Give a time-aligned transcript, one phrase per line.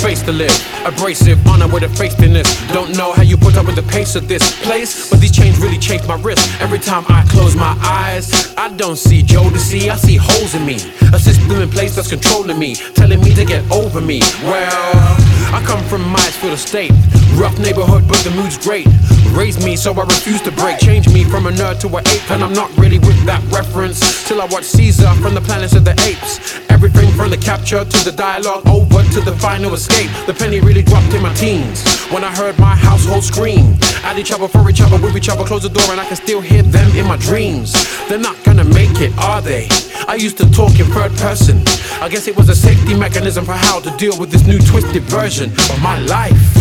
[0.00, 0.50] space to live.
[0.86, 2.48] Abrasive, honor with a faith in this.
[2.72, 5.58] Don't know how you put up with the pace of this place, but these chains
[5.58, 6.48] really chafed my wrist.
[6.60, 10.54] Every time I close my eyes, I don't see Joe to see, I see holes
[10.54, 10.76] in me.
[11.12, 14.20] A system in place that's controlling me, telling me to get over me.
[14.42, 15.16] Well,
[15.52, 16.92] I come from Mansfield Estate.
[17.34, 18.86] Rough neighborhood, but the mood's great.
[19.32, 20.78] Raised me so I refuse to break.
[20.78, 24.00] Change me from a nerd to an ape, and I'm not really with that reference.
[24.26, 26.69] Till I watch Caesar from the planets of the apes.
[26.82, 30.10] Everything from the capture to the dialogue, over to the final escape.
[30.26, 33.76] The penny really dropped in my teens when I heard my household scream.
[34.02, 36.16] At each other for each other, with each other, close the door, and I can
[36.16, 37.74] still hear them in my dreams.
[38.08, 39.68] They're not gonna make it, are they?
[40.08, 41.58] I used to talk in third person.
[42.00, 45.02] I guess it was a safety mechanism for how to deal with this new twisted
[45.02, 46.59] version of my life.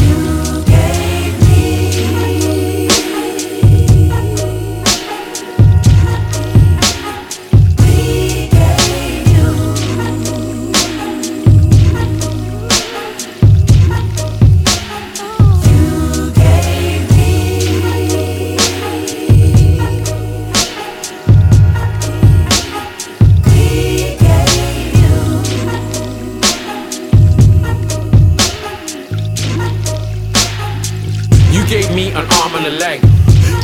[32.70, 33.02] A leg,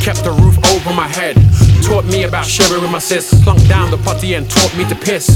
[0.02, 1.36] kept the roof over my head.
[1.82, 4.96] Taught me about sharing with my sis, slunk down the putty and taught me to
[4.96, 5.26] piss.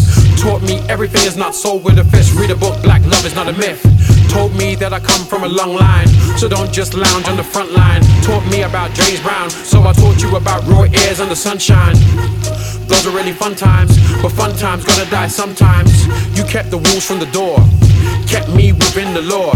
[0.43, 2.35] Taught me everything is not sold with a fist.
[2.35, 3.81] Read a book, black love is not a myth.
[4.31, 7.45] Told me that I come from a long line, so don't just lounge on the
[7.45, 8.03] front line.
[8.23, 11.95] Taught me about James Brown, so I taught you about Roy Ayers and the sunshine.
[12.91, 16.07] Those are really fun times, but fun times gonna die sometimes.
[16.37, 17.59] You kept the wolves from the door,
[18.27, 19.55] kept me within the law.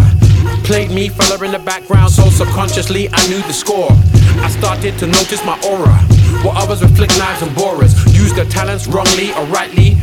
[0.64, 3.90] Played me, Fela in the background, so subconsciously I knew the score.
[4.42, 5.96] I started to notice my aura.
[6.42, 9.96] While others flick knives and borers use their talents wrongly or rightly.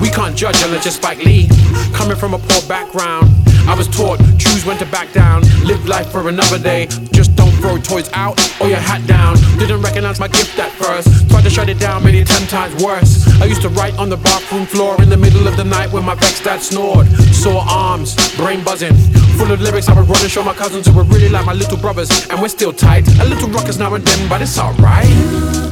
[0.00, 1.48] We can't judge unless it's Spike Lee.
[1.94, 3.28] Coming from a poor background,
[3.68, 5.42] I was taught choose when to back down.
[5.64, 6.86] Live life for another day.
[7.12, 9.36] Just don't throw toys out or your hat down.
[9.58, 11.08] Didn't recognize my gift at first.
[11.56, 13.26] Shut it down, made it ten times worse.
[13.40, 16.04] I used to write on the bathroom floor in the middle of the night when
[16.04, 17.06] my vexed dad snored.
[17.32, 18.94] Sore arms, brain buzzing,
[19.38, 19.88] full of lyrics.
[19.88, 22.42] I would run and show my cousins who were really like my little brothers, and
[22.42, 23.08] we're still tight.
[23.20, 25.65] A little ruckus now and then, but it's alright.